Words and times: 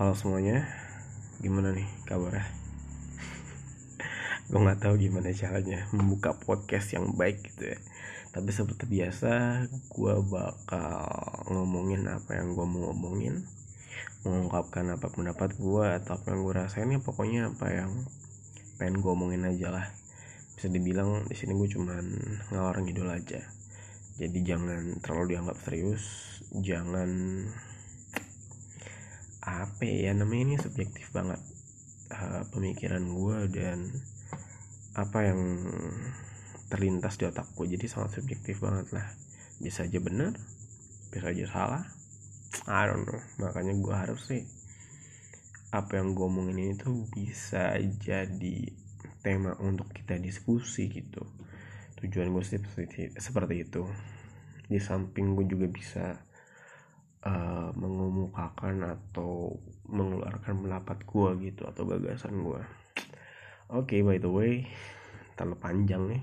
Halo 0.00 0.16
semuanya, 0.16 0.64
gimana 1.44 1.76
nih 1.76 1.84
kabarnya? 2.08 2.48
gue 4.48 4.56
nggak 4.56 4.80
tahu 4.80 4.96
gimana 4.96 5.28
caranya 5.36 5.84
membuka 5.92 6.32
podcast 6.40 6.96
yang 6.96 7.12
baik 7.20 7.44
gitu 7.44 7.76
ya. 7.76 7.78
Tapi 8.32 8.48
seperti 8.48 8.88
biasa, 8.88 9.60
gue 9.68 10.14
bakal 10.24 11.04
ngomongin 11.52 12.08
apa 12.08 12.32
yang 12.32 12.56
gue 12.56 12.64
mau 12.64 12.88
ngomongin, 12.88 13.44
mengungkapkan 14.24 14.88
apa 14.88 15.04
pendapat 15.12 15.60
gue 15.60 15.84
atau 16.00 16.16
apa 16.16 16.32
yang 16.32 16.48
gue 16.48 16.54
rasain 16.56 16.88
ya 16.88 17.00
pokoknya 17.04 17.52
apa 17.52 17.68
yang 17.68 17.92
pengen 18.80 19.04
gue 19.04 19.12
omongin 19.12 19.44
aja 19.44 19.68
lah. 19.68 19.84
Bisa 20.56 20.72
dibilang 20.72 21.28
di 21.28 21.36
sini 21.36 21.52
gue 21.52 21.76
cuman 21.76 22.04
ngalor 22.48 22.80
ngidul 22.80 23.12
aja. 23.12 23.44
Jadi 24.16 24.38
jangan 24.48 24.96
terlalu 25.04 25.36
dianggap 25.36 25.60
serius, 25.60 26.40
jangan 26.56 27.12
apa 29.40 29.84
ya 29.88 30.12
namanya 30.12 30.52
ini 30.52 30.56
subjektif 30.60 31.08
banget 31.16 31.40
uh, 32.12 32.44
pemikiran 32.52 33.00
gue 33.08 33.38
dan 33.56 33.88
apa 34.92 35.32
yang 35.32 35.40
terlintas 36.68 37.16
di 37.16 37.24
otak 37.24 37.48
gue 37.56 37.66
jadi 37.78 37.86
sangat 37.88 38.20
subjektif 38.20 38.62
banget 38.62 38.92
lah. 38.94 39.06
Bisa 39.60 39.84
aja 39.84 39.98
benar 40.00 40.34
bisa 41.10 41.34
aja 41.34 41.46
salah. 41.50 41.84
I 42.70 42.86
don't 42.86 43.06
know. 43.06 43.20
Makanya 43.42 43.74
gue 43.78 43.94
harus 43.94 44.22
sih 44.30 44.42
apa 45.70 46.02
yang 46.02 46.18
gue 46.18 46.26
omongin 46.26 46.58
ini 46.58 46.74
tuh 46.74 47.06
bisa 47.10 47.78
jadi 47.78 48.70
tema 49.22 49.54
untuk 49.58 49.90
kita 49.90 50.18
diskusi 50.18 50.90
gitu. 50.90 51.22
Tujuan 52.00 52.30
gue 52.30 52.42
sih 52.46 52.58
seperti 53.18 53.54
itu. 53.62 53.82
Di 54.70 54.78
samping 54.78 55.34
gue 55.34 55.46
juga 55.50 55.66
bisa 55.66 56.14
uh, 57.26 57.70
mengemukakan 57.74 58.96
atau 58.96 59.58
mengeluarkan 59.90 60.54
pendapat 60.64 60.98
gue 61.04 61.30
gitu 61.50 61.62
atau 61.66 61.82
gagasan 61.88 62.44
gue 62.44 62.62
oke 63.70 63.86
okay, 63.86 64.00
by 64.02 64.18
the 64.18 64.30
way 64.30 64.66
terlalu 65.40 65.56
panjang 65.56 66.02
nih 66.10 66.22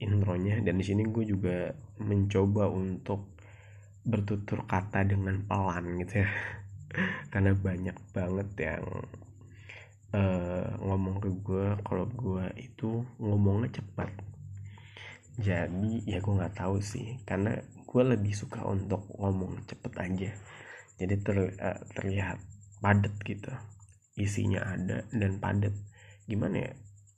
intronya. 0.00 0.60
Dan 0.60 0.80
di 0.80 0.84
sini 0.84 1.08
gue 1.08 1.24
juga 1.24 1.72
mencoba 2.00 2.68
untuk 2.68 3.32
bertutur 4.06 4.68
kata 4.68 5.02
dengan 5.08 5.42
pelan 5.44 5.98
gitu 6.04 6.22
ya. 6.24 6.30
Karena 7.32 7.52
banyak 7.56 7.96
banget 8.12 8.48
yang 8.60 8.84
uh, 10.14 10.68
ngomong 10.84 11.16
ke 11.20 11.30
gue 11.42 11.66
kalau 11.82 12.06
gue 12.06 12.44
itu 12.60 13.02
ngomongnya 13.20 13.80
cepat. 13.80 14.12
Jadi 15.36 16.04
ya 16.08 16.20
gue 16.20 16.32
nggak 16.32 16.56
tahu 16.56 16.80
sih. 16.80 17.20
Karena 17.24 17.56
gue 17.86 18.02
lebih 18.02 18.34
suka 18.34 18.66
untuk 18.66 19.06
ngomong 19.14 19.62
cepet 19.70 19.92
aja. 19.96 20.30
Jadi 20.98 21.14
ter, 21.22 21.36
uh, 21.38 21.80
terlihat 21.94 22.42
padat 22.82 23.14
gitu. 23.22 23.52
Isinya 24.18 24.66
ada 24.66 25.06
dan 25.14 25.38
padat. 25.38 25.72
Gimana 26.26 26.66
ya? 26.66 26.72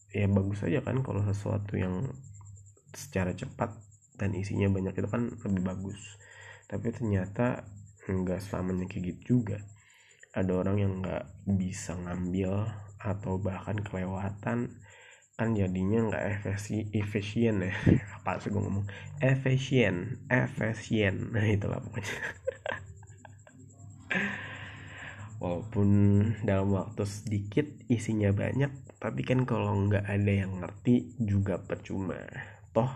Ya 0.09 0.27
bagus 0.29 0.65
aja 0.65 0.81
kan 0.85 1.01
kalau 1.05 1.25
sesuatu 1.25 1.77
yang 1.77 2.13
secara 2.93 3.37
cepat 3.37 3.77
dan 4.17 4.33
isinya 4.33 4.69
banyak 4.69 4.97
itu 4.97 5.09
kan 5.09 5.33
lebih 5.45 5.63
bagus. 5.65 6.01
Tapi 6.69 6.93
ternyata 6.93 7.65
nggak 8.09 8.41
selamanya 8.41 8.89
kayak 8.89 9.17
gitu 9.17 9.41
juga. 9.41 9.61
Ada 10.37 10.53
orang 10.53 10.77
yang 10.81 10.93
nggak 11.01 11.25
bisa 11.57 11.97
ngambil 11.97 12.69
atau 12.99 13.39
bahkan 13.39 13.79
kelewatan 13.79 14.81
kan 15.39 15.55
jadinya 15.55 16.11
nggak 16.11 16.25
efisien 16.43 16.91
efisien 16.91 17.57
ya. 17.63 17.71
Apa 18.19 18.43
sih 18.43 18.51
gue 18.51 18.59
ngomong? 18.59 18.87
Efisien 19.23 20.19
efisien. 20.27 21.15
Nah 21.33 21.47
itulah 21.47 21.79
pokoknya. 21.79 22.15
Walaupun 25.43 25.89
dalam 26.43 26.75
waktu 26.75 27.07
sedikit 27.07 27.71
isinya 27.87 28.35
banyak 28.35 28.75
tapi 28.99 29.23
kan 29.23 29.47
kalau 29.47 29.87
nggak 29.87 30.11
ada 30.11 30.33
yang 30.43 30.59
ngerti 30.59 31.15
juga 31.23 31.63
percuma. 31.63 32.19
Toh 32.75 32.91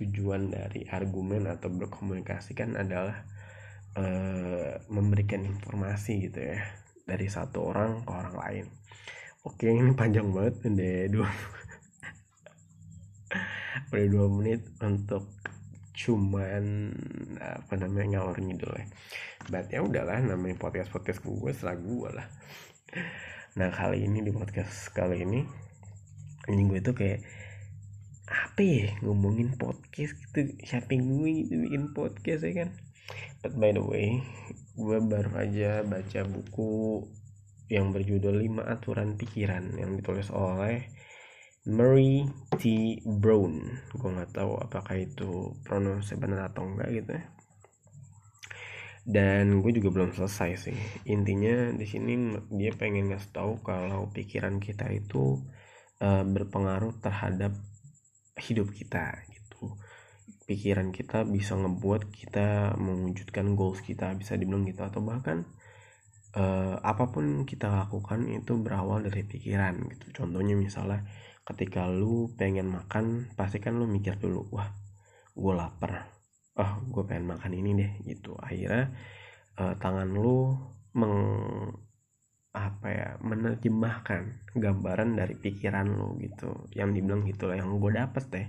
tujuan 0.00 0.48
dari 0.48 0.88
argumen 0.88 1.44
atau 1.44 1.68
berkomunikasi 1.68 2.56
kan 2.56 2.72
adalah 2.80 3.20
uh, 4.00 4.80
memberikan 4.88 5.44
informasi 5.44 6.32
gitu 6.32 6.40
ya 6.40 6.64
dari 7.04 7.28
satu 7.28 7.68
orang 7.68 8.00
ke 8.00 8.10
orang 8.16 8.36
lain. 8.40 8.66
Oke 9.44 9.68
ini 9.68 9.92
panjang 9.92 10.32
banget 10.32 10.64
udah 10.64 10.96
dua 11.12 11.28
udah 13.92 14.06
dua 14.08 14.26
menit 14.28 14.62
untuk 14.84 15.28
cuman 15.92 16.90
apa 17.36 17.74
namanya 17.76 18.18
ngalor 18.18 18.38
ngidul 18.40 18.72
ya. 18.72 18.86
Berarti 19.48 19.72
ya 19.76 19.80
udahlah 19.84 20.18
namanya 20.24 20.56
podcast 20.56 20.88
podcast 20.88 21.20
gue 21.20 21.50
setelah 21.52 21.76
gue 21.76 22.08
lah. 22.12 22.28
Nah 23.60 23.68
kali 23.68 24.08
ini 24.08 24.24
di 24.24 24.32
podcast 24.32 24.90
kali 24.96 25.24
ini 25.24 25.40
ini 26.48 26.62
gue 26.66 26.80
tuh 26.82 26.96
kayak 26.96 27.20
apa 28.32 28.62
ya 28.64 28.88
ngomongin 29.04 29.52
podcast 29.60 30.16
gitu 30.16 30.56
siapa 30.64 30.96
gue 30.96 31.28
gitu 31.44 31.54
bikin 31.68 31.92
podcast 31.92 32.42
ya 32.48 32.52
kan? 32.64 32.70
But 33.44 33.60
by 33.60 33.76
the 33.76 33.84
way 33.84 34.24
gue 34.72 34.98
baru 35.04 35.30
aja 35.36 35.84
baca 35.84 36.20
buku 36.24 37.04
yang 37.68 37.92
berjudul 37.92 38.40
5 38.40 38.64
aturan 38.64 39.20
pikiran 39.20 39.76
yang 39.76 39.96
ditulis 40.00 40.32
oleh 40.32 40.88
Mary 41.62 42.26
T. 42.58 42.62
Brown. 43.06 43.62
Gue 43.94 44.10
nggak 44.10 44.34
tahu 44.34 44.58
apakah 44.58 44.98
itu 44.98 45.54
pronunciasi 45.62 46.18
benar 46.18 46.50
atau 46.50 46.66
enggak 46.66 46.90
gitu 46.90 47.10
ya. 47.14 47.24
Dan 49.02 49.62
gue 49.62 49.70
juga 49.70 49.94
belum 49.94 50.10
selesai 50.14 50.50
sih. 50.58 50.78
Intinya 51.06 51.70
di 51.70 51.86
sini 51.86 52.34
dia 52.50 52.74
pengen 52.74 53.14
ngasih 53.14 53.30
tahu 53.30 53.62
kalau 53.62 54.10
pikiran 54.10 54.58
kita 54.58 54.90
itu 54.90 55.38
uh, 56.02 56.26
berpengaruh 56.26 56.98
terhadap 56.98 57.54
hidup 58.42 58.74
kita 58.74 59.22
gitu. 59.30 59.78
Pikiran 60.50 60.90
kita 60.90 61.22
bisa 61.22 61.54
ngebuat 61.54 62.10
kita 62.10 62.74
mewujudkan 62.74 63.54
goals 63.54 63.82
kita 63.86 64.10
bisa 64.18 64.34
dibilang 64.34 64.66
gitu. 64.66 64.82
Atau 64.82 65.02
bahkan 65.02 65.46
uh, 66.34 66.74
apa 66.82 67.10
pun 67.10 67.46
kita 67.46 67.70
lakukan 67.70 68.26
itu 68.26 68.58
berawal 68.58 69.02
dari 69.06 69.22
pikiran 69.22 69.78
gitu. 69.94 70.22
Contohnya 70.22 70.58
misalnya 70.58 71.06
ketika 71.42 71.90
lu 71.90 72.30
pengen 72.38 72.70
makan 72.70 73.34
pasti 73.34 73.58
kan 73.58 73.74
lu 73.74 73.90
mikir 73.90 74.14
dulu 74.18 74.46
wah 74.54 74.70
gue 75.34 75.52
lapar. 75.56 76.06
Oh 76.60 76.72
gue 76.86 77.02
pengen 77.08 77.34
makan 77.34 77.52
ini 77.56 77.70
deh 77.74 77.92
gitu. 78.06 78.36
Akhirnya 78.38 78.92
uh, 79.58 79.74
tangan 79.80 80.08
lu 80.12 80.54
meng 80.94 81.16
apa 82.52 82.86
ya 82.92 83.08
menerjemahkan 83.24 84.52
gambaran 84.54 85.16
dari 85.16 85.34
pikiran 85.34 85.88
lu 85.88 86.20
gitu. 86.20 86.68
Yang 86.76 87.00
dibilang 87.00 87.22
gitu 87.26 87.48
lah 87.48 87.56
yang 87.58 87.80
gue 87.80 87.92
dapet 87.96 88.24
deh. 88.30 88.46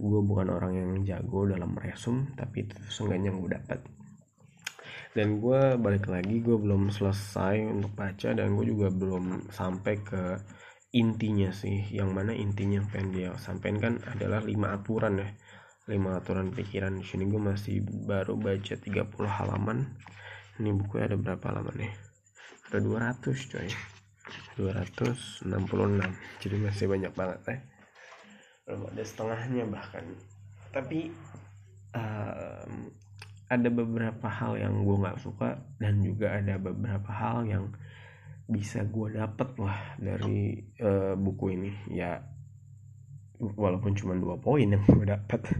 Gue 0.00 0.20
bukan 0.24 0.48
orang 0.50 0.72
yang 0.74 0.90
jago 1.06 1.46
dalam 1.46 1.76
resum 1.78 2.34
tapi 2.34 2.66
itu 2.66 2.74
seenggaknya 2.90 3.30
gue 3.30 3.50
dapet. 3.52 3.80
Dan 5.14 5.38
gue 5.38 5.78
balik 5.78 6.10
lagi 6.10 6.42
gue 6.42 6.58
belum 6.58 6.90
selesai 6.90 7.62
untuk 7.62 7.94
baca 7.94 8.34
dan 8.34 8.58
gue 8.58 8.66
juga 8.66 8.90
belum 8.90 9.46
sampai 9.52 9.94
ke 10.02 10.22
intinya 10.94 11.50
sih 11.50 11.90
yang 11.90 12.14
mana 12.14 12.30
intinya 12.30 12.78
yang 12.78 12.88
pengen 12.88 13.08
dia 13.10 13.30
sampaikan 13.42 13.82
kan 13.82 13.94
adalah 14.06 14.38
lima 14.46 14.78
aturan 14.78 15.18
ya. 15.18 15.28
Lima 15.90 16.16
aturan 16.22 16.54
pikiran. 16.54 16.96
Di 16.96 17.04
sini 17.04 17.28
gue 17.28 17.42
masih 17.42 17.82
baru 17.82 18.38
baca 18.38 18.78
30 18.78 19.04
halaman. 19.26 19.84
Ini 20.62 20.70
buku 20.70 21.02
ada 21.02 21.18
berapa 21.18 21.42
halaman 21.50 21.74
nih 21.82 21.92
ada 22.70 22.78
200 22.80 23.50
coy. 23.52 23.68
266 24.56 25.50
jadi 26.40 26.56
masih 26.56 26.86
banyak 26.88 27.12
banget 27.12 27.40
ya 27.44 27.58
belum 28.64 28.88
ada 28.88 29.02
setengahnya 29.04 29.64
bahkan. 29.68 30.04
Tapi 30.72 31.12
um, 31.92 32.88
ada 33.52 33.68
beberapa 33.68 34.26
hal 34.26 34.56
yang 34.56 34.82
gue 34.82 34.96
nggak 35.04 35.20
suka 35.20 35.60
dan 35.76 36.00
juga 36.00 36.40
ada 36.40 36.56
beberapa 36.56 37.12
hal 37.12 37.44
yang 37.44 37.68
bisa 38.44 38.84
gue 38.84 39.16
dapet 39.16 39.50
lah 39.56 39.96
dari 39.96 40.60
uh, 40.80 41.16
buku 41.16 41.44
ini. 41.56 41.70
Ya 41.92 42.20
walaupun 43.40 43.96
cuma 43.96 44.14
dua 44.16 44.36
poin 44.40 44.68
yang 44.68 44.84
gue 44.84 45.06
dapet. 45.06 45.40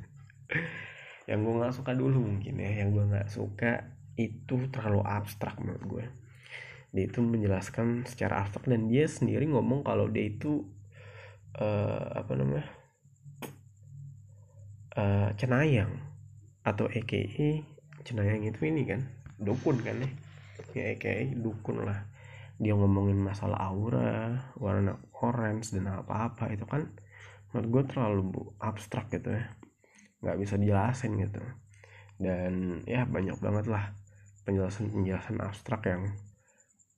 Yang 1.25 1.41
gue 1.41 1.55
nggak 1.57 1.73
suka 1.73 1.93
dulu 1.97 2.21
mungkin 2.21 2.61
ya. 2.61 2.85
Yang 2.85 2.89
gue 2.93 3.05
nggak 3.09 3.29
suka 3.33 3.73
itu 4.21 4.69
terlalu 4.69 5.01
abstrak 5.01 5.57
menurut 5.57 5.85
gue 5.89 6.05
dia 6.95 7.11
itu 7.11 7.19
menjelaskan 7.19 8.07
secara 8.07 8.47
abstrak 8.47 8.71
dan 8.71 8.87
dia 8.87 9.11
sendiri 9.11 9.51
ngomong 9.51 9.83
kalau 9.83 10.07
dia 10.07 10.31
itu 10.31 10.63
uh, 11.59 12.07
apa 12.15 12.39
namanya 12.39 12.71
uh, 14.95 15.35
cenayang 15.35 15.91
atau 16.63 16.87
EKE 16.87 17.67
cenayang 18.07 18.47
itu 18.47 18.63
ini 18.71 18.87
kan 18.87 19.11
dukun 19.43 19.83
kan 19.83 20.07
ya. 20.07 20.11
Ya 20.79 20.95
EKE 20.95 21.35
dukun 21.35 21.83
lah 21.83 22.07
dia 22.65 22.73
ngomongin 22.73 23.21
masalah 23.21 23.61
aura 23.61 24.49
warna 24.57 24.97
orange 25.21 25.77
dan 25.77 25.93
apa-apa 25.93 26.49
itu 26.57 26.65
kan 26.65 26.89
menurut 27.53 27.69
gue 27.69 27.83
terlalu 27.93 28.25
abstrak 28.59 29.13
gitu 29.13 29.37
ya. 29.37 29.53
Nggak 30.25 30.37
bisa 30.41 30.55
dijelasin 30.57 31.13
gitu. 31.21 31.45
Dan 32.17 32.81
ya 32.89 33.05
banyak 33.05 33.37
banget 33.37 33.69
lah 33.69 33.93
penjelasan 34.49 34.89
penjelasan 34.89 35.37
abstrak 35.45 35.85
yang 35.85 36.09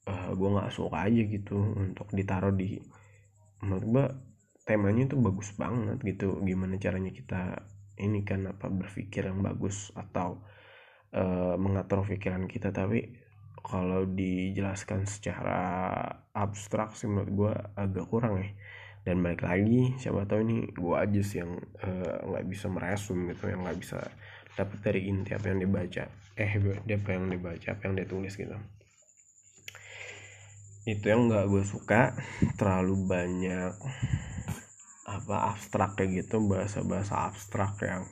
uh, 0.07 0.31
gue 0.31 0.49
nggak 0.55 0.71
suka 0.71 1.11
aja 1.11 1.23
gitu 1.27 1.59
untuk 1.75 2.07
ditaruh 2.15 2.55
di 2.55 2.79
menurut 3.61 3.85
gue 3.85 4.05
temanya 4.63 5.11
itu 5.11 5.19
bagus 5.19 5.51
banget 5.59 5.99
gitu. 6.07 6.39
Gimana 6.47 6.79
caranya 6.79 7.11
kita 7.11 7.67
ini 7.99 8.23
kan 8.23 8.47
apa 8.47 8.71
berpikir 8.71 9.27
yang 9.27 9.43
bagus 9.43 9.91
atau 9.99 10.47
uh, 11.11 11.59
mengatur 11.59 12.07
pikiran 12.07 12.47
kita. 12.47 12.71
Tapi 12.71 13.26
kalau 13.63 14.05
dijelaskan 14.05 15.09
secara 15.09 15.61
abstrak 16.37 16.93
sih 16.95 17.09
menurut 17.09 17.31
gue 17.33 17.55
agak 17.77 18.07
kurang 18.09 18.43
ya. 18.43 18.49
Dan 19.07 19.23
balik 19.23 19.47
lagi 19.47 19.95
siapa 20.03 20.27
tahu 20.27 20.43
ini 20.43 20.59
gue 20.75 20.95
aja 20.99 21.21
sih 21.23 21.39
yang 21.39 21.57
nggak 22.27 22.45
uh, 22.45 22.49
bisa 22.51 22.67
meresum 22.67 23.31
gitu 23.31 23.47
yang 23.47 23.63
nggak 23.63 23.79
bisa 23.79 24.03
dapat 24.59 24.79
dari 24.83 25.01
inti 25.07 25.31
apa 25.33 25.47
yang 25.55 25.63
dibaca. 25.63 26.05
Eh 26.35 26.53
apa 26.59 27.09
yang 27.15 27.25
dibaca 27.31 27.69
apa 27.71 27.83
yang 27.87 27.95
dia 27.95 28.07
tulis 28.07 28.35
gitu. 28.35 28.57
Itu 30.87 31.05
yang 31.07 31.31
nggak 31.31 31.47
gue 31.47 31.63
suka. 31.63 32.19
Terlalu 32.59 32.95
banyak 33.07 33.73
apa 35.07 35.37
abstrak 35.55 35.95
kayak 35.95 36.27
gitu 36.27 36.43
bahasa-bahasa 36.43 37.31
abstrak 37.31 37.79
yang 37.87 38.03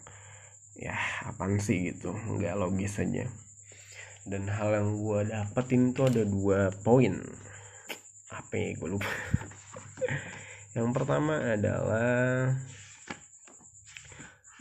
ya 0.78 0.94
apaan 1.26 1.58
sih 1.58 1.90
gitu. 1.90 2.14
Nggak 2.14 2.54
logis 2.54 3.02
aja 3.02 3.26
dan 4.24 4.48
hal 4.48 4.72
yang 4.72 4.96
gue 4.96 5.20
dapetin 5.28 5.92
tuh 5.92 6.08
ada 6.08 6.24
dua 6.24 6.72
poin. 6.80 7.20
Apa 8.32 8.54
ya 8.56 8.72
gue 8.72 8.88
lupa. 8.96 9.12
Yang 10.74 10.88
pertama 10.96 11.38
adalah 11.38 12.50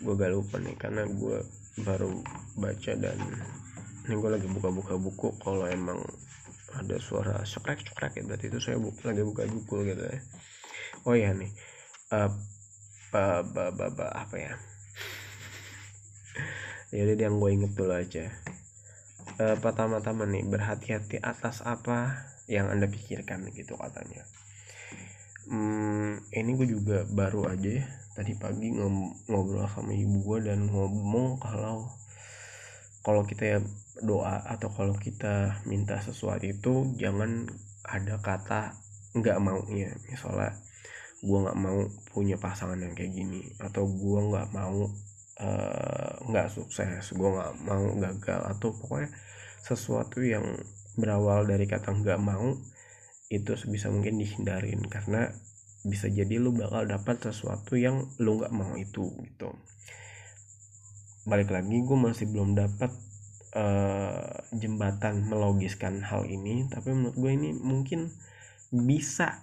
gue 0.03 0.13
gak 0.19 0.33
lupa 0.35 0.59
nih 0.59 0.75
karena 0.75 1.07
gue 1.07 1.37
baru 1.79 2.11
baca 2.59 2.93
dan 2.99 3.17
ini 4.03 4.13
gue 4.19 4.29
lagi 4.29 4.45
buka-buka 4.51 4.99
buku 4.99 5.31
kalau 5.39 5.63
emang 5.65 6.03
ada 6.75 6.99
suara 6.99 7.39
cekrek 7.47 7.87
cekrek 7.87 8.19
ya 8.19 8.23
berarti 8.27 8.51
itu 8.51 8.59
saya 8.59 8.77
bu 8.77 8.91
lagi 9.07 9.23
buka 9.23 9.47
buku 9.47 9.75
gitu 9.87 10.03
ya. 10.03 10.19
Oh 11.07 11.15
ya 11.15 11.31
nih 11.31 11.49
ba, 13.13 13.41
ba, 13.41 13.71
ba, 13.71 14.07
apa 14.11 14.35
ya? 14.37 14.53
Jadi 16.93 17.17
yang 17.17 17.41
gue 17.41 17.49
inget 17.57 17.73
dulu 17.73 17.93
aja 17.95 18.27
uh, 19.39 19.57
pertama-tama 19.57 20.27
nih 20.29 20.45
berhati-hati 20.45 21.21
atas 21.21 21.63
apa 21.65 22.27
yang 22.45 22.69
anda 22.69 22.85
pikirkan 22.89 23.49
gitu 23.55 23.79
katanya. 23.79 24.27
Hmm, 25.47 26.23
ini 26.31 26.55
gue 26.55 26.67
juga 26.71 27.03
baru 27.07 27.51
aja 27.51 27.83
ya 27.83 27.85
tadi 28.13 28.37
pagi 28.37 28.69
ngobrol 29.27 29.65
sama 29.65 29.89
ibu 29.89 30.21
gue 30.21 30.45
dan 30.45 30.69
ngomong 30.69 31.41
kalau 31.41 31.89
kalau 33.01 33.25
kita 33.25 33.57
ya 33.57 33.59
doa 34.05 34.39
atau 34.47 34.69
kalau 34.69 34.95
kita 34.95 35.59
minta 35.65 35.99
sesuatu 35.99 36.45
itu 36.45 36.93
jangan 36.95 37.49
ada 37.83 38.21
kata 38.21 38.77
nggak 39.17 39.37
maunya. 39.43 39.91
Misalnya 40.07 40.55
gue 41.19 41.37
nggak 41.43 41.59
mau 41.59 41.83
punya 42.13 42.37
pasangan 42.39 42.79
yang 42.79 42.95
kayak 42.95 43.11
gini 43.11 43.43
atau 43.59 43.83
gue 43.89 44.19
nggak 44.29 44.55
mau 44.55 44.87
nggak 46.29 46.47
uh, 46.47 46.53
sukses 46.53 47.09
gue 47.09 47.29
nggak 47.29 47.53
mau 47.65 47.89
gagal 47.97 48.41
atau 48.53 48.69
pokoknya 48.69 49.09
sesuatu 49.65 50.21
yang 50.21 50.45
berawal 50.93 51.49
dari 51.49 51.65
kata 51.65 51.89
nggak 51.89 52.21
mau 52.21 52.53
itu 53.33 53.51
sebisa 53.57 53.89
mungkin 53.89 54.21
dihindarin 54.21 54.85
karena 54.85 55.33
bisa 55.83 56.05
jadi 56.07 56.37
lu 56.37 56.53
bakal 56.53 56.85
dapat 56.85 57.17
sesuatu 57.19 57.73
yang 57.73 58.07
lu 58.21 58.39
nggak 58.39 58.53
mau 58.53 58.77
itu 58.77 59.09
gitu. 59.25 59.49
Balik 61.25 61.49
lagi 61.49 61.81
gue 61.81 61.97
masih 61.97 62.29
belum 62.29 62.53
dapat 62.53 62.93
uh, 63.57 64.31
jembatan 64.53 65.25
melogiskan 65.25 66.05
hal 66.05 66.29
ini 66.29 66.69
tapi 66.69 66.93
menurut 66.93 67.17
gue 67.17 67.31
ini 67.33 67.49
mungkin 67.57 68.13
bisa 68.69 69.41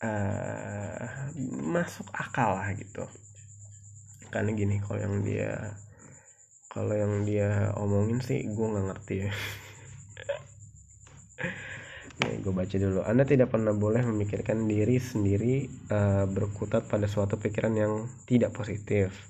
uh, 0.00 1.32
masuk 1.60 2.08
akal 2.12 2.56
lah 2.56 2.72
gitu 2.72 3.04
karena 4.30 4.50
gini 4.54 4.78
kalau 4.82 5.00
yang 5.02 5.16
dia 5.26 5.74
kalau 6.70 6.94
yang 6.94 7.26
dia 7.26 7.74
omongin 7.74 8.22
sih 8.22 8.46
gue 8.46 8.66
nggak 8.66 8.86
ngerti 8.94 9.14
ya 9.26 9.30
Nih, 12.20 12.36
gue 12.44 12.52
baca 12.52 12.76
dulu. 12.76 13.00
Anda 13.00 13.24
tidak 13.24 13.48
pernah 13.48 13.72
boleh 13.72 14.04
memikirkan 14.04 14.68
diri 14.68 15.00
sendiri 15.00 15.64
uh, 15.88 16.28
berkutat 16.28 16.84
pada 16.84 17.08
suatu 17.08 17.40
pikiran 17.40 17.72
yang 17.72 18.12
tidak 18.28 18.52
positif. 18.52 19.24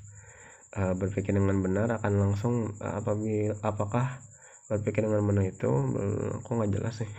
Uh, 0.75 0.99
berpikir 0.99 1.31
dengan 1.31 1.63
benar 1.63 2.03
akan 2.03 2.13
langsung 2.19 2.75
uh, 2.83 2.99
apabila 2.99 3.55
apakah 3.63 4.19
berpikir 4.67 5.07
dengan 5.07 5.23
benar 5.23 5.55
itu, 5.55 5.71
uh, 5.71 6.43
kok 6.43 6.51
nggak 6.51 6.75
jelas 6.75 6.99
sih. 6.99 7.11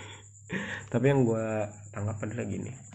Tapi 0.92 1.08
yang 1.08 1.24
gue 1.24 1.72
tangkap 1.96 2.20
adalah 2.20 2.44
gini 2.44 2.92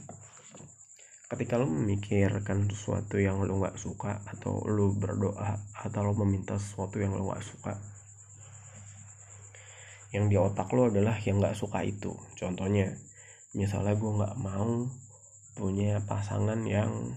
ketika 1.37 1.61
lo 1.61 1.69
memikirkan 1.69 2.65
sesuatu 2.73 3.21
yang 3.21 3.44
lo 3.44 3.61
nggak 3.61 3.77
suka 3.77 4.25
atau 4.25 4.65
lo 4.65 4.97
berdoa 4.97 5.61
atau 5.85 6.00
lo 6.00 6.17
meminta 6.25 6.56
sesuatu 6.56 6.97
yang 6.97 7.12
lo 7.12 7.29
nggak 7.29 7.44
suka 7.44 7.77
yang 10.17 10.33
di 10.33 10.37
otak 10.41 10.73
lo 10.73 10.88
adalah 10.88 11.21
yang 11.21 11.44
nggak 11.44 11.53
suka 11.53 11.85
itu. 11.85 12.17
Contohnya 12.41 12.88
misalnya 13.53 13.93
gue 13.93 14.12
nggak 14.17 14.37
mau 14.41 14.88
punya 15.53 16.00
pasangan 16.09 16.61
yang 16.65 17.17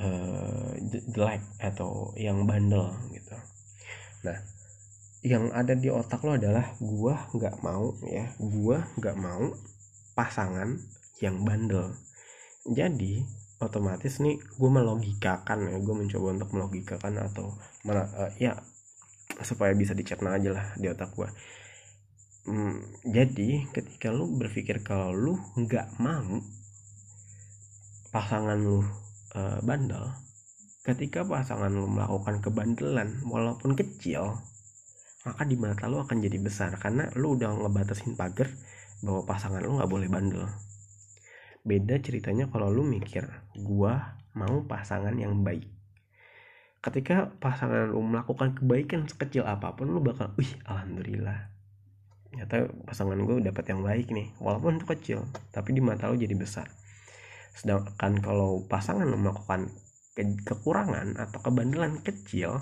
uh, 0.00 0.72
jelek 1.12 1.44
atau 1.60 2.16
yang 2.16 2.48
bandel 2.48 2.88
gitu. 3.12 3.36
Nah 4.24 4.38
yang 5.20 5.52
ada 5.52 5.76
di 5.76 5.92
otak 5.92 6.24
lo 6.24 6.40
adalah 6.40 6.72
gue 6.80 7.14
nggak 7.36 7.56
mau 7.60 7.92
ya 8.06 8.30
gue 8.38 8.78
nggak 8.96 9.16
mau 9.18 9.52
pasangan 10.14 10.78
yang 11.18 11.42
bandel 11.42 11.92
jadi 12.66 13.22
otomatis 13.56 14.20
nih 14.20 14.36
gue 14.36 14.70
melogikakan 14.70 15.72
ya 15.72 15.76
gue 15.80 15.94
mencoba 15.96 16.26
untuk 16.36 16.50
melogikakan 16.52 17.24
atau 17.24 17.56
mana 17.88 18.04
uh, 18.12 18.32
ya 18.36 18.60
supaya 19.40 19.72
bisa 19.72 19.96
dicerna 19.96 20.36
aja 20.36 20.52
lah 20.52 20.66
di 20.76 20.86
otak 20.92 21.16
gue 21.16 21.28
hmm, 22.52 23.06
jadi 23.08 23.64
ketika 23.72 24.12
lu 24.12 24.28
berpikir 24.36 24.84
kalau 24.84 25.12
lu 25.12 25.34
nggak 25.56 25.96
mau 25.96 26.44
pasangan 28.12 28.60
lu 28.60 28.84
uh, 29.36 29.60
bandel 29.64 30.12
ketika 30.84 31.24
pasangan 31.24 31.72
lu 31.72 31.88
melakukan 31.88 32.44
kebandelan 32.44 33.24
walaupun 33.24 33.72
kecil 33.72 34.36
maka 35.24 35.42
di 35.42 35.56
mata 35.58 35.88
lu 35.90 35.98
akan 35.98 36.22
jadi 36.22 36.38
besar 36.38 36.76
karena 36.78 37.08
lu 37.18 37.34
udah 37.34 37.56
ngebatasin 37.56 38.14
pagar 38.14 38.52
bahwa 39.00 39.24
pasangan 39.24 39.64
lu 39.64 39.80
nggak 39.80 39.90
boleh 39.90 40.08
bandel 40.12 40.44
beda 41.66 41.98
ceritanya 41.98 42.46
kalau 42.46 42.70
lu 42.70 42.86
mikir 42.86 43.26
gua 43.58 44.16
mau 44.38 44.62
pasangan 44.62 45.16
yang 45.18 45.42
baik. 45.42 45.66
Ketika 46.78 47.34
pasangan 47.42 47.90
lu 47.90 47.98
melakukan 48.04 48.54
kebaikan 48.54 49.10
sekecil 49.10 49.42
apa 49.42 49.74
pun 49.74 49.90
lu 49.90 49.98
bakal 49.98 50.30
wih 50.38 50.54
alhamdulillah. 50.70 51.50
Ternyata 52.30 52.70
pasangan 52.86 53.18
gue 53.18 53.42
dapat 53.42 53.64
yang 53.72 53.80
baik 53.82 54.12
nih 54.12 54.30
walaupun 54.38 54.78
itu 54.78 54.86
kecil 54.86 55.18
tapi 55.50 55.74
di 55.74 55.82
mata 55.82 56.06
lu 56.06 56.14
jadi 56.14 56.36
besar. 56.38 56.70
Sedangkan 57.56 58.22
kalau 58.22 58.62
pasangan 58.70 59.08
lu 59.08 59.18
melakukan 59.18 59.72
ke 60.14 60.22
kekurangan 60.44 61.16
atau 61.16 61.42
kebandelan 61.42 62.04
kecil 62.06 62.60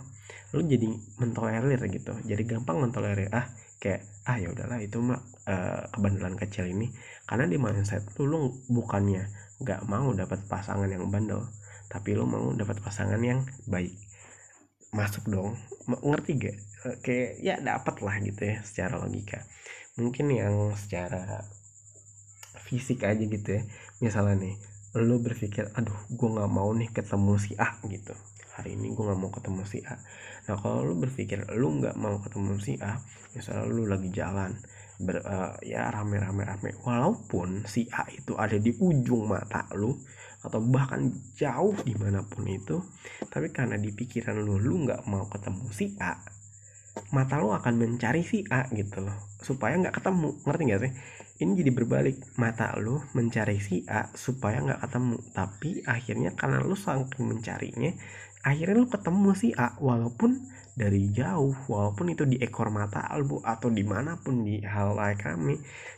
lu 0.55 0.63
jadi 0.65 0.89
mentolerir 1.21 1.83
gitu. 1.91 2.15
Jadi 2.25 2.43
gampang 2.49 2.81
mentolerir 2.81 3.29
ah 3.35 3.51
kayak 3.85 4.09
ah 4.25 4.41
ya 4.41 4.49
udahlah 4.49 4.81
itu 4.81 4.97
mah 5.05 5.21
uh, 5.45 5.85
kebandelan 5.93 6.41
kecil 6.41 6.65
ini. 6.65 6.89
Karena 7.29 7.45
di 7.45 7.61
mindset 7.61 8.09
tuh 8.17 8.25
lu 8.25 8.65
bukannya 8.73 9.29
nggak 9.61 9.85
mau 9.85 10.09
dapat 10.17 10.49
pasangan 10.49 10.89
yang 10.89 11.13
bandel 11.13 11.45
tapi 11.93 12.17
lu 12.17 12.25
mau 12.25 12.49
dapat 12.57 12.81
pasangan 12.81 13.21
yang 13.21 13.45
baik. 13.69 13.93
Masuk 14.97 15.29
dong. 15.29 15.61
Ngerti 15.85 16.31
gak 16.41 16.57
uh, 16.89 16.97
kayak 17.05 17.45
ya 17.45 17.61
dapat 17.61 18.01
lah 18.01 18.17
gitu 18.25 18.41
ya 18.41 18.65
secara 18.65 18.97
logika. 18.97 19.45
Mungkin 20.01 20.33
yang 20.33 20.73
secara 20.81 21.45
fisik 22.65 23.05
aja 23.05 23.21
gitu 23.21 23.61
ya. 23.61 23.63
Misalnya 24.01 24.41
nih 24.41 24.57
lu 24.95 25.19
berpikir 25.19 25.75
aduh 25.75 25.99
gue 26.07 26.29
nggak 26.31 26.51
mau 26.55 26.71
nih 26.71 26.87
ketemu 26.95 27.35
si 27.35 27.59
A 27.59 27.83
gitu 27.83 28.15
hari 28.55 28.79
ini 28.79 28.95
gue 28.95 29.03
nggak 29.03 29.21
mau 29.21 29.31
ketemu 29.35 29.63
si 29.67 29.83
A. 29.83 29.99
Nah 30.47 30.57
kalau 30.63 30.87
lu 30.87 30.95
berpikir 31.03 31.43
lu 31.59 31.83
nggak 31.83 31.99
mau 31.99 32.23
ketemu 32.23 32.55
si 32.63 32.79
A 32.79 33.03
misalnya 33.35 33.67
lu 33.67 33.85
lagi 33.91 34.09
jalan. 34.15 34.55
Ber, 34.95 35.19
uh, 35.27 35.59
ya 35.59 35.91
rame-rame 35.91 36.47
rame. 36.47 36.71
Walaupun 36.79 37.67
si 37.67 37.91
A 37.91 38.07
itu 38.15 38.39
ada 38.39 38.55
di 38.55 38.71
ujung 38.79 39.27
mata 39.27 39.67
lu 39.75 39.91
atau 40.45 40.61
bahkan 40.63 41.11
jauh 41.35 41.75
di 41.83 41.97
mana 41.97 42.21
pun 42.21 42.45
itu 42.45 42.77
tapi 43.33 43.49
karena 43.49 43.81
di 43.81 43.89
pikiran 43.97 44.37
lu 44.37 44.61
lu 44.61 44.85
nggak 44.85 45.09
mau 45.09 45.25
ketemu 45.33 45.73
si 45.73 45.97
A 46.05 46.21
mata 47.11 47.43
lu 47.43 47.51
akan 47.51 47.75
mencari 47.75 48.23
si 48.23 48.47
A 48.51 48.71
gitu 48.71 49.03
loh. 49.03 49.19
Supaya 49.43 49.75
nggak 49.79 49.99
ketemu. 49.99 50.29
Ngerti 50.47 50.63
gak 50.71 50.81
sih? 50.83 50.93
Ini 51.43 51.51
jadi 51.59 51.71
berbalik. 51.75 52.17
Mata 52.39 52.75
lu 52.79 53.03
mencari 53.19 53.59
si 53.59 53.83
A 53.91 54.11
supaya 54.15 54.63
nggak 54.63 54.81
ketemu. 54.87 55.17
Tapi 55.35 55.71
akhirnya 55.87 56.31
karena 56.39 56.63
lu 56.63 56.79
saking 56.79 57.27
mencarinya 57.27 57.91
akhirnya 58.45 58.77
lu 58.77 58.87
ketemu 58.93 59.31
si 59.33 59.49
A 59.57 59.73
walaupun 59.81 60.37
dari 60.77 61.09
jauh 61.15 61.57
walaupun 61.71 62.13
itu 62.13 62.29
di 62.29 62.37
ekor 62.43 62.69
mata 62.69 63.09
lu 63.17 63.41
atau 63.41 63.73
di 63.73 63.87
mana 63.87 64.21
pun 64.21 64.45
di 64.45 64.61
hal 64.61 64.99
lain 64.99 65.17
kami 65.17 65.55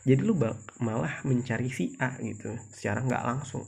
jadi 0.06 0.20
lu 0.22 0.38
malah 0.78 1.26
mencari 1.26 1.66
si 1.72 1.98
A 1.98 2.14
gitu 2.22 2.54
secara 2.70 3.02
nggak 3.02 3.24
langsung. 3.26 3.66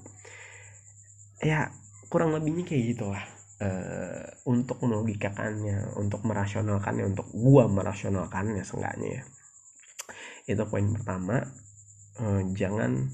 Ya 1.43 1.75
kurang 2.07 2.37
lebihnya 2.39 2.63
kayak 2.69 2.85
gitulah 2.95 3.25
uh, 3.59 4.25
untuk 4.47 4.79
melogikakannya 4.85 5.99
untuk 5.99 6.23
merasionalkannya 6.23 7.05
untuk 7.11 7.27
gua 7.35 7.67
merasionalkannya 7.67 8.63
seenggaknya 8.63 9.09
ya. 9.19 9.23
Itu 10.55 10.63
poin 10.71 10.87
pertama 10.95 11.43
uh, 12.23 12.43
jangan 12.55 13.11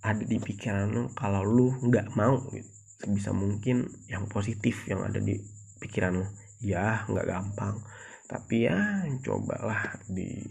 ada 0.00 0.24
di 0.24 0.38
pikiran 0.40 0.88
lu 0.94 1.10
kalau 1.12 1.42
lu 1.42 1.74
nggak 1.82 2.14
mau 2.14 2.38
gitu 2.54 2.77
sebisa 2.98 3.30
mungkin 3.30 3.86
yang 4.10 4.26
positif 4.26 4.82
yang 4.90 5.06
ada 5.06 5.22
di 5.22 5.38
pikiran 5.78 6.18
lo. 6.18 6.26
Ya 6.58 7.06
nggak 7.06 7.26
gampang. 7.30 7.78
Tapi 8.26 8.66
ya 8.66 9.06
cobalah 9.22 9.96
di 10.10 10.42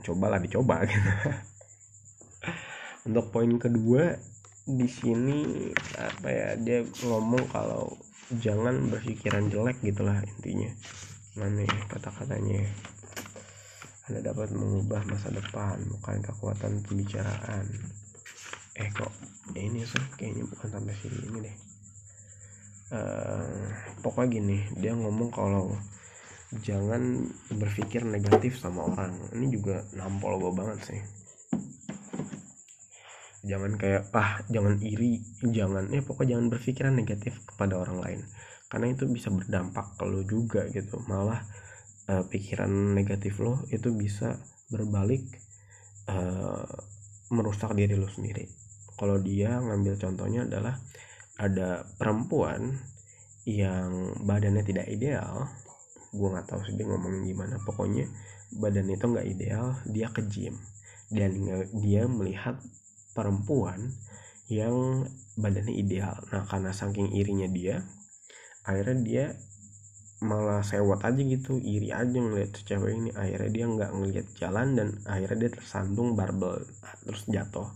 cobalah 0.00 0.40
dicoba 0.40 0.82
gitu. 0.88 1.10
Untuk 3.06 3.30
poin 3.30 3.52
kedua 3.60 4.16
di 4.66 4.88
sini 4.90 5.70
apa 5.94 6.26
ya 6.26 6.48
dia 6.58 6.82
ngomong 7.06 7.46
kalau 7.54 7.94
jangan 8.42 8.90
berpikiran 8.90 9.52
jelek 9.52 9.78
gitulah 9.84 10.18
intinya. 10.24 10.72
Mana 11.36 11.62
ya 11.62 11.80
kata-katanya 11.92 12.64
anda 14.08 14.22
dapat 14.22 14.54
mengubah 14.54 15.04
masa 15.06 15.28
depan 15.30 15.82
bukan 15.92 16.24
kekuatan 16.24 16.80
pembicaraan. 16.82 17.68
Eh 18.76 18.88
kok 18.92 19.12
ini 19.54 19.86
sih 19.86 20.04
kayaknya 20.18 20.44
bukan 20.48 20.68
sampai 20.68 20.94
sini 20.98 21.18
ini 21.30 21.38
deh 21.46 21.65
uh, 22.92 23.66
pokoknya 24.04 24.28
gini 24.38 24.58
dia 24.78 24.92
ngomong 24.94 25.30
kalau 25.32 25.74
jangan 26.62 27.26
berpikir 27.50 28.06
negatif 28.06 28.58
sama 28.60 28.86
orang. 28.86 29.18
Ini 29.34 29.46
juga 29.50 29.82
nampol 29.98 30.38
gue 30.38 30.52
banget 30.54 30.78
sih. 30.86 31.00
Jangan 33.46 33.78
kayak 33.78 34.10
ah 34.14 34.42
jangan 34.50 34.78
iri 34.82 35.22
jangan 35.42 35.90
ya 35.90 36.02
pokoknya 36.02 36.38
jangan 36.38 36.46
berpikiran 36.50 36.94
negatif 36.94 37.42
kepada 37.46 37.78
orang 37.78 37.98
lain. 38.02 38.20
Karena 38.66 38.90
itu 38.90 39.06
bisa 39.06 39.30
berdampak 39.30 39.94
ke 39.98 40.04
lo 40.06 40.22
juga 40.26 40.66
gitu. 40.70 41.02
Malah 41.06 41.42
uh, 42.10 42.24
pikiran 42.26 42.70
negatif 42.94 43.38
lo 43.42 43.66
itu 43.70 43.94
bisa 43.94 44.38
berbalik 44.70 45.22
uh, 46.10 46.66
merusak 47.30 47.74
diri 47.74 47.94
lo 47.94 48.10
sendiri. 48.10 48.46
Kalau 48.96 49.20
dia 49.20 49.60
ngambil 49.60 49.94
contohnya 49.98 50.46
adalah 50.46 50.78
ada 51.36 51.84
perempuan 52.00 52.76
yang 53.46 54.16
badannya 54.26 54.66
tidak 54.66 54.90
ideal 54.90 55.46
gue 56.16 56.28
nggak 56.32 56.48
tahu 56.48 56.60
sih 56.64 56.74
dia 56.74 56.88
ngomongin 56.88 57.28
gimana 57.28 57.60
pokoknya 57.62 58.08
badan 58.54 58.86
itu 58.90 59.04
nggak 59.04 59.26
ideal 59.26 59.74
dia 59.88 60.06
ke 60.10 60.22
gym. 60.30 60.54
Dan 61.06 61.38
dia 61.78 62.02
melihat 62.10 62.58
perempuan 63.14 63.94
yang 64.50 65.06
badannya 65.38 65.74
ideal. 65.74 66.18
Nah 66.30 66.42
karena 66.46 66.70
saking 66.70 67.14
irinya 67.14 67.46
dia 67.50 67.82
akhirnya 68.66 68.98
dia 69.06 69.24
malah 70.16 70.64
sewot 70.64 71.04
aja 71.04 71.20
gitu 71.22 71.60
iri 71.60 71.94
aja 71.94 72.18
ngeliat 72.18 72.54
cewek 72.66 72.90
ini. 72.90 73.10
Akhirnya 73.14 73.50
dia 73.50 73.64
nggak 73.70 73.90
ngeliat 73.94 74.26
jalan 74.34 74.68
dan 74.74 74.88
akhirnya 75.06 75.46
dia 75.46 75.50
tersandung 75.54 76.18
barbel 76.18 76.66
terus 77.06 77.22
jatuh. 77.30 77.70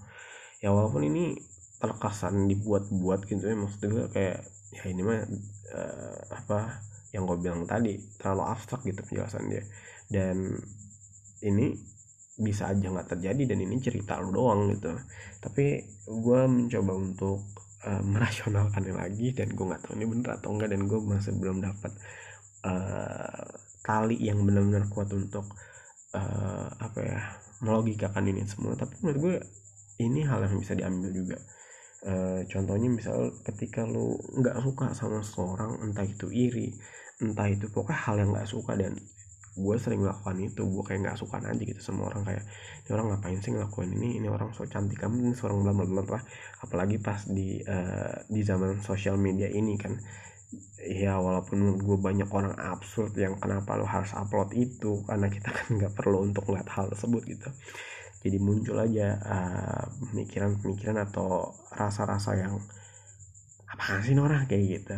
Ya 0.59 0.75
walaupun 0.75 1.07
ini 1.07 1.39
terkesan 1.81 2.47
dibuat-buat 2.47 3.27
gitu 3.27 3.43
ya. 3.43 3.57
Maksud 3.57 3.81
gue 3.89 4.07
kayak 4.13 4.39
ya 4.71 4.83
ini 4.87 5.03
mah 5.03 5.25
uh, 5.75 6.21
apa 6.31 6.85
yang 7.11 7.27
gue 7.27 7.43
bilang 7.43 7.67
tadi 7.67 7.99
terlalu 8.21 8.45
abstrak 8.47 8.85
gitu 8.87 9.01
penjelasan 9.03 9.49
dia. 9.51 9.65
Dan 10.07 10.55
ini 11.41 11.75
bisa 12.41 12.73
aja 12.73 12.89
nggak 12.89 13.17
terjadi 13.17 13.53
dan 13.53 13.59
ini 13.61 13.77
cerita 13.81 14.21
lu 14.21 14.33
doang 14.33 14.71
gitu. 14.77 14.93
Tapi 15.41 15.81
gue 16.09 16.41
mencoba 16.47 16.93
untuk 16.97 17.39
uh, 17.89 18.03
merasionalkannya 18.05 18.95
lagi 19.03 19.33
dan 19.33 19.53
gue 19.53 19.65
nggak 19.65 19.83
tahu 19.85 19.97
ini 19.97 20.07
bener 20.09 20.31
atau 20.41 20.49
enggak 20.53 20.71
dan 20.73 20.85
gue 20.85 20.99
masih 21.01 21.33
belum 21.37 21.59
dapat 21.65 21.93
uh, 22.65 23.45
tali 23.81 24.17
yang 24.21 24.45
benar-benar 24.45 24.89
kuat 24.93 25.09
untuk 25.17 25.49
uh, 26.17 26.69
apa 26.77 26.99
ya 27.01 27.21
melogikakan 27.65 28.29
ini 28.29 28.45
semua. 28.49 28.77
Tapi 28.77 28.95
menurut 29.05 29.19
gue 29.21 29.37
ini 30.01 30.25
hal 30.25 30.49
yang 30.49 30.57
bisa 30.57 30.73
diambil 30.73 31.13
juga 31.13 31.37
e, 32.05 32.15
contohnya 32.49 32.89
misal 32.89 33.35
ketika 33.45 33.85
lu 33.85 34.17
nggak 34.41 34.57
suka 34.65 34.87
sama 34.97 35.21
seseorang 35.21 35.81
entah 35.85 36.07
itu 36.07 36.29
iri 36.33 36.73
entah 37.21 37.49
itu 37.49 37.69
pokoknya 37.69 38.01
hal 38.01 38.15
yang 38.21 38.31
nggak 38.33 38.49
suka 38.49 38.73
dan 38.77 38.97
gue 39.51 39.77
sering 39.83 40.01
melakukan 40.07 40.37
itu 40.39 40.63
gue 40.63 40.83
kayak 40.87 41.01
nggak 41.05 41.19
suka 41.19 41.43
aja 41.43 41.59
gitu 41.59 41.81
sama 41.83 42.07
orang 42.07 42.23
kayak 42.23 42.45
ini 42.87 42.91
orang 42.95 43.07
ngapain 43.15 43.39
sih 43.43 43.51
ngelakuin 43.51 43.91
ini? 43.99 44.09
Ini 44.23 44.29
orang 44.31 44.55
so 44.55 44.63
cantik 44.67 44.99
kamu 45.03 45.31
ini 45.31 45.35
seorang 45.35 45.67
bla 45.67 45.73
bla 45.75 46.03
bla 46.07 46.21
apalagi 46.63 47.03
pas 47.03 47.27
di 47.27 47.59
uh, 47.67 48.15
di 48.31 48.41
zaman 48.47 48.79
sosial 48.81 49.19
media 49.19 49.51
ini 49.51 49.75
kan. 49.75 49.99
Ya 50.83 51.15
walaupun 51.19 51.79
gue 51.79 51.99
banyak 51.99 52.27
orang 52.31 52.59
absurd 52.59 53.15
yang 53.15 53.39
kenapa 53.39 53.79
lo 53.79 53.87
harus 53.87 54.11
upload 54.15 54.51
itu 54.55 55.07
karena 55.07 55.31
kita 55.31 55.51
kan 55.55 55.67
nggak 55.79 55.93
perlu 55.95 56.27
untuk 56.27 56.47
ngeliat 56.51 56.67
hal 56.71 56.91
tersebut 56.91 57.23
gitu 57.31 57.51
jadi 58.21 58.37
muncul 58.37 58.77
aja 58.77 59.17
uh, 59.17 59.85
pemikiran-pemikiran 60.13 61.09
atau 61.09 61.57
rasa-rasa 61.73 62.37
yang 62.37 62.61
apa 63.69 64.05
sih 64.05 64.17
orang? 64.17 64.45
Kayak 64.45 64.65
gitu. 64.69 64.97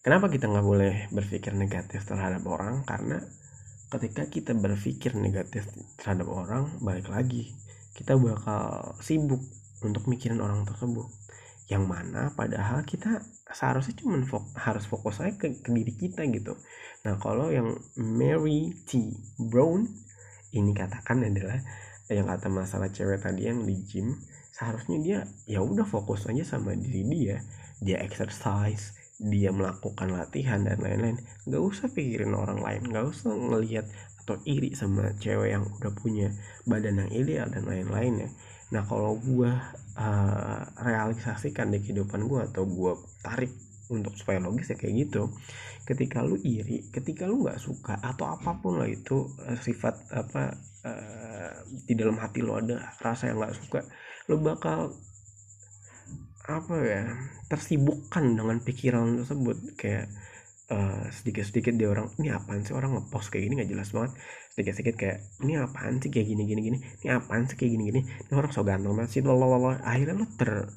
Kenapa 0.00 0.32
kita 0.32 0.48
nggak 0.50 0.66
boleh 0.66 0.94
berpikir 1.14 1.54
negatif 1.54 2.02
terhadap 2.08 2.42
orang? 2.48 2.82
Karena 2.82 3.20
ketika 3.90 4.26
kita 4.26 4.52
berpikir 4.54 5.14
negatif 5.18 5.66
terhadap 5.98 6.30
orang 6.30 6.78
balik 6.78 7.10
lagi 7.10 7.50
kita 8.00 8.16
bakal 8.16 8.96
sibuk 9.02 9.44
untuk 9.84 10.08
mikirin 10.08 10.40
orang 10.40 10.64
tersebut. 10.64 11.04
Yang 11.68 11.84
mana 11.86 12.32
padahal 12.34 12.82
kita 12.82 13.22
seharusnya 13.50 13.94
cuma 14.00 14.18
fok 14.26 14.56
harus 14.58 14.88
fokus 14.88 15.22
aja 15.22 15.36
ke, 15.36 15.60
ke 15.62 15.70
diri 15.70 15.94
kita 15.94 16.26
gitu. 16.32 16.56
Nah 17.06 17.20
kalau 17.20 17.52
yang 17.52 17.78
Mary 18.00 18.74
T. 18.88 19.14
Brown 19.38 19.86
ini 20.54 20.74
katakan 20.74 21.22
adalah 21.22 21.58
yang 22.10 22.26
kata 22.26 22.50
masalah 22.50 22.90
cewek 22.90 23.22
tadi 23.22 23.46
yang 23.46 23.62
di 23.62 23.78
gym 23.86 24.18
seharusnya 24.50 24.98
dia 24.98 25.18
ya 25.46 25.62
udah 25.62 25.86
fokus 25.86 26.26
aja 26.26 26.42
sama 26.42 26.74
diri 26.74 27.06
dia. 27.06 27.38
Dia 27.80 28.02
exercise 28.02 28.92
dia 29.20 29.52
melakukan 29.52 30.10
latihan 30.16 30.64
dan 30.64 30.80
lain-lain. 30.80 31.20
Nggak 31.46 31.62
usah 31.62 31.86
pikirin 31.92 32.34
orang 32.34 32.60
lain 32.60 32.82
nggak 32.88 33.04
usah 33.08 33.30
ngelihat 33.30 33.86
atau 34.24 34.36
iri 34.44 34.76
sama 34.76 35.16
cewek 35.16 35.54
yang 35.54 35.64
udah 35.64 35.92
punya 35.96 36.28
badan 36.68 37.04
yang 37.04 37.10
ideal 37.14 37.46
dan 37.48 37.64
lain-lain 37.64 38.26
ya. 38.26 38.30
Nah 38.70 38.82
kalau 38.86 39.18
gue 39.18 39.50
uh, 39.98 40.60
realisasikan 40.78 41.74
di 41.74 41.82
kehidupan 41.82 42.26
gue 42.26 42.40
atau 42.46 42.64
gue 42.66 42.92
tarik 43.22 43.50
untuk 43.90 44.14
supaya 44.14 44.38
logis 44.38 44.70
ya 44.72 44.76
kayak 44.78 44.94
gitu. 45.06 45.28
Ketika 45.84 46.22
lu 46.22 46.38
iri 46.40 46.86
ketika 46.94 47.26
lu 47.26 47.42
nggak 47.42 47.58
suka 47.58 47.98
atau 47.98 48.30
apa 48.30 48.62
pun 48.62 48.78
lah 48.78 48.88
itu 48.88 49.26
uh, 49.42 49.58
sifat 49.58 50.08
apa 50.14 50.54
uh, 50.86 51.52
di 51.84 51.94
dalam 51.98 52.16
hati 52.22 52.40
lu 52.40 52.54
ada 52.54 52.94
rasa 53.02 53.28
yang 53.28 53.42
nggak 53.42 53.54
suka 53.58 53.80
lu 54.30 54.38
bakal 54.38 54.94
apa 56.50 56.76
ya 56.82 57.02
tersibukkan 57.50 58.24
dengan 58.38 58.58
pikiran 58.62 59.22
tersebut. 59.22 59.56
Kayak 59.74 60.10
uh, 60.70 61.04
sedikit-sedikit 61.10 61.74
dia 61.74 61.90
orang 61.90 62.10
ini 62.18 62.30
apaan 62.34 62.62
sih 62.62 62.74
orang 62.74 62.96
ngepost 62.96 63.30
kayak 63.34 63.50
gini? 63.50 63.54
Nggak 63.60 63.70
jelas 63.74 63.88
banget. 63.90 64.12
Sedikit-sedikit 64.54 64.94
kayak 64.98 65.18
ini 65.42 65.52
apaan 65.58 65.98
sih 66.02 66.10
kayak 66.10 66.26
gini 66.30 66.42
gini 66.46 66.60
gini? 66.62 66.78
Ini 67.02 67.08
apaan 67.18 67.46
sih 67.50 67.56
kayak 67.58 67.70
gini 67.74 67.84
gini? 67.90 68.00
Ini 68.06 68.32
orang 68.34 68.50
so 68.54 68.62
ganteng 68.62 68.94
banget 68.94 69.10
sih 69.18 69.22
lalalala 69.22 69.82
akhirnya 69.82 70.14
lo 70.22 70.26
ter 70.38 70.70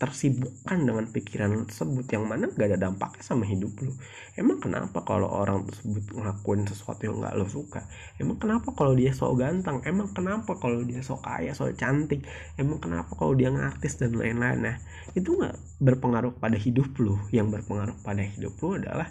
tersibukkan 0.00 0.82
dengan 0.82 1.06
pikiran 1.14 1.62
tersebut 1.70 2.10
yang 2.10 2.26
mana 2.26 2.50
gak 2.50 2.74
ada 2.74 2.90
dampaknya 2.90 3.22
sama 3.22 3.46
hidup 3.46 3.70
lu. 3.78 3.94
Emang 4.34 4.58
kenapa 4.58 5.06
kalau 5.06 5.30
orang 5.30 5.62
tersebut 5.62 6.10
ngelakuin 6.10 6.66
sesuatu 6.66 7.06
yang 7.06 7.22
gak 7.22 7.38
lo 7.38 7.46
suka? 7.46 7.86
Emang 8.18 8.42
kenapa 8.42 8.74
kalau 8.74 8.98
dia 8.98 9.14
so 9.14 9.30
ganteng? 9.38 9.78
Emang 9.86 10.10
kenapa 10.10 10.58
kalau 10.58 10.82
dia 10.82 11.06
so 11.06 11.22
kaya 11.22 11.54
so 11.54 11.70
cantik? 11.70 12.26
Emang 12.58 12.82
kenapa 12.82 13.14
kalau 13.14 13.38
dia 13.38 13.54
ngartis 13.54 14.02
dan 14.02 14.18
lain-lain? 14.18 14.66
Nah 14.66 14.76
itu 15.14 15.38
gak 15.38 15.54
berpengaruh 15.78 16.34
pada 16.34 16.58
hidup 16.58 16.90
lu. 16.98 17.14
Yang 17.30 17.62
berpengaruh 17.62 17.94
pada 18.02 18.26
hidup 18.26 18.58
lu 18.58 18.82
adalah 18.82 19.06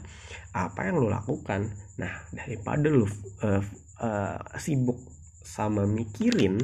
apa 0.52 0.92
yang 0.92 1.00
lo 1.00 1.08
lakukan. 1.08 1.72
Nah 1.96 2.28
daripada 2.36 2.92
lu 2.92 3.08
uh, 3.48 3.64
uh, 4.04 4.40
sibuk 4.60 5.00
sama 5.42 5.88
mikirin 5.88 6.60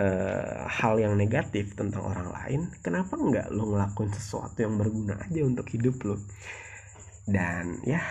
uh, 0.00 0.66
hal 0.68 0.94
yang 0.98 1.14
negatif 1.14 1.76
tentang 1.78 2.06
orang 2.06 2.28
lain 2.30 2.60
kenapa 2.80 3.14
nggak 3.14 3.52
lo 3.54 3.70
ngelakuin 3.74 4.12
sesuatu 4.14 4.62
yang 4.62 4.78
berguna 4.78 5.18
aja 5.20 5.40
untuk 5.44 5.66
hidup 5.70 5.96
lo 6.04 6.16
dan 7.24 7.80
ya 7.88 8.04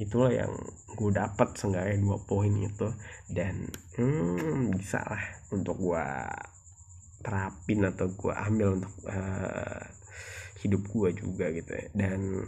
itulah 0.00 0.32
yang 0.32 0.52
gue 0.96 1.10
dapat 1.12 1.52
seenggaknya 1.54 2.00
dua 2.00 2.18
poin 2.24 2.50
itu. 2.56 2.88
Dan 3.28 3.68
hmm, 4.00 4.72
bisa 4.74 5.04
lah 5.04 5.20
untuk 5.52 5.76
gue 5.76 6.06
terapin 7.20 7.84
atau 7.84 8.08
gue 8.08 8.32
ambil 8.32 8.80
untuk 8.80 8.94
uh, 9.12 9.84
hidup 10.64 10.82
gue 10.88 11.08
juga 11.20 11.52
gitu 11.52 11.70
ya. 11.76 11.86
Dan 11.92 12.42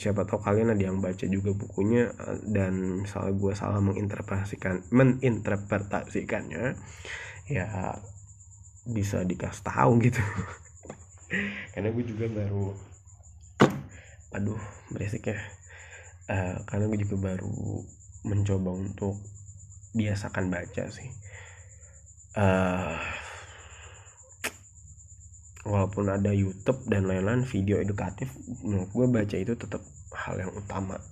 siapa 0.00 0.24
tahu 0.24 0.40
kalian 0.40 0.72
ada 0.72 0.84
yang 0.86 1.02
baca 1.02 1.26
juga 1.26 1.50
bukunya 1.50 2.14
eh, 2.14 2.38
dan 2.46 3.02
misalnya 3.02 3.34
gue 3.34 3.52
salah 3.58 3.82
menginterpretasikan 3.82 4.86
meninterpretasikannya 4.94 6.78
ya 7.50 7.98
bisa 8.86 9.26
dikasih 9.26 9.66
tahu 9.66 9.98
gitu. 10.06 10.22
Karena 11.74 11.90
gue 11.90 12.04
juga 12.06 12.26
baru 12.30 12.70
aduh 14.30 14.60
berisik 14.94 15.26
ya. 15.26 15.38
Uh, 16.30 16.62
karena 16.62 16.86
gue 16.86 17.02
juga 17.02 17.34
baru 17.34 17.82
mencoba 18.22 18.70
untuk 18.78 19.18
biasakan 19.98 20.46
baca 20.46 20.86
sih. 20.86 21.10
Uh, 22.38 22.94
walaupun 25.66 26.06
ada 26.06 26.30
YouTube 26.30 26.86
dan 26.86 27.10
lain-lain 27.10 27.42
video 27.42 27.82
edukatif 27.82 28.30
menurut 28.62 28.94
gue 28.94 29.06
baca 29.10 29.36
itu 29.36 29.58
tetap 29.58 29.82
hal 30.14 30.38
yang 30.38 30.54
utama. 30.54 31.02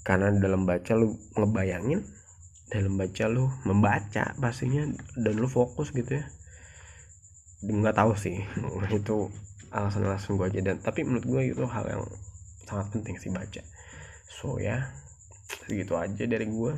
Karena 0.00 0.32
dalam 0.32 0.64
baca 0.64 0.96
lu 0.96 1.12
ngebayangin 1.36 2.23
dalam 2.72 2.96
baca 2.96 3.24
lu 3.28 3.52
membaca 3.68 4.32
pastinya 4.40 4.88
dan 5.18 5.34
lu 5.36 5.48
fokus 5.48 5.92
gitu 5.92 6.20
ya. 6.20 6.24
Nggak 7.64 7.96
tahu 7.96 8.12
sih 8.16 8.40
itu 8.98 9.28
alasan-alasan 9.74 10.36
gue 10.40 10.46
aja. 10.48 10.60
Dan 10.60 10.76
tapi 10.80 11.04
menurut 11.04 11.24
gue 11.24 11.42
itu 11.52 11.64
hal 11.68 11.84
yang 11.88 12.04
sangat 12.64 12.86
penting 12.94 13.16
sih 13.20 13.30
baca. 13.32 13.62
So 14.28 14.56
ya 14.60 14.88
segitu 15.64 15.94
aja 15.94 16.24
dari 16.26 16.46
gue 16.48 16.72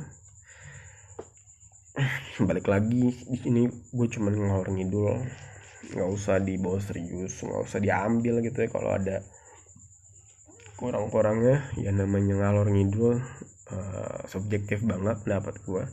balik 2.47 2.67
lagi 2.69 3.09
di 3.25 3.37
sini 3.39 3.61
gue 3.69 4.07
cuman 4.11 4.33
ngalor 4.35 4.69
ngidul. 4.71 5.23
Nggak 5.87 6.09
usah 6.11 6.43
dibawa 6.43 6.83
serius 6.83 7.39
nggak 7.39 7.63
usah 7.63 7.79
diambil 7.79 8.43
gitu 8.43 8.57
ya. 8.65 8.69
Kalau 8.69 8.91
ada 8.91 9.23
kurang-kurangnya 10.77 11.73
ya 11.73 11.89
namanya 11.89 12.37
ngalor 12.37 12.69
ngidul 12.69 13.17
uh, 13.71 14.19
subjektif 14.27 14.83
banget 14.83 15.19
pendapat 15.23 15.55
gue 15.63 15.83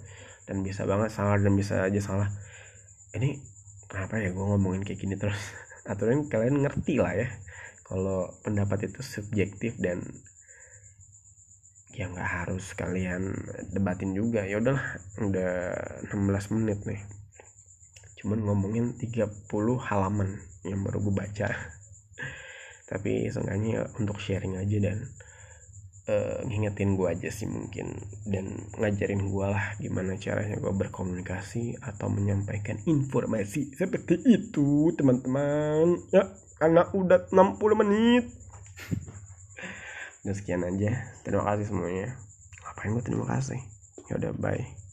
dan 0.45 0.61
bisa 0.61 0.85
banget 0.85 1.11
salah 1.11 1.41
dan 1.41 1.53
bisa 1.57 1.81
aja 1.85 2.01
salah. 2.01 2.29
Ini 3.17 3.41
kenapa 3.89 4.21
ya 4.21 4.31
gue 4.31 4.45
ngomongin 4.45 4.85
kayak 4.85 5.01
gini 5.01 5.15
terus? 5.17 5.39
Aturan 5.91 6.29
kalian 6.29 6.65
ngerti 6.65 7.01
lah 7.01 7.15
ya. 7.17 7.29
Kalau 7.85 8.33
pendapat 8.41 8.89
itu 8.89 9.01
subjektif 9.05 9.77
dan 9.77 10.01
ya 11.95 12.11
nggak 12.11 12.31
harus 12.43 12.75
kalian 12.75 13.33
debatin 13.71 14.17
juga. 14.17 14.45
Ya 14.45 14.61
udahlah 14.61 15.01
udah 15.21 15.53
16 16.11 16.55
menit 16.57 16.81
nih. 16.89 17.01
Cuman 18.21 18.41
ngomongin 18.41 18.97
30 18.97 19.45
halaman 19.85 20.41
yang 20.65 20.81
baru 20.81 21.01
gue 21.05 21.15
baca. 21.15 21.49
Tapi 22.91 23.29
seenggaknya 23.29 23.89
untuk 24.01 24.21
sharing 24.21 24.57
aja 24.61 24.79
dan 24.81 25.09
uh, 26.09 26.39
ngingetin 26.45 26.97
gue 26.97 27.09
aja 27.09 27.31
sih 27.33 27.49
mungkin. 27.49 27.97
Dan 28.25 28.69
ngajarin 28.77 29.29
gue 29.29 29.47
lah 29.47 29.77
gimana 29.81 30.17
caranya 30.21 30.57
gue 30.57 30.73
berkomunikasi 30.73 31.81
atau 31.81 32.09
menyampaikan 32.13 32.81
informasi 32.85 33.75
seperti 33.75 34.21
itu 34.25 34.93
teman-teman. 34.97 36.01
Ya 36.13 36.33
karena 36.61 36.89
udah 36.93 37.29
60 37.29 37.81
menit. 37.81 38.25
Dan 40.25 40.33
sekian 40.33 40.65
aja. 40.65 41.13
Terima 41.25 41.45
kasih 41.45 41.69
semuanya. 41.69 42.17
Ngapain 42.65 42.91
gue 42.97 43.05
terima 43.05 43.27
kasih? 43.29 43.61
Ya 44.09 44.17
udah 44.21 44.33
bye 44.37 44.84